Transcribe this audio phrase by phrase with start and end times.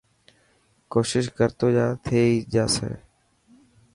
[0.91, 2.91] ڪوشش ڪرتو جا ٿي هي باسي.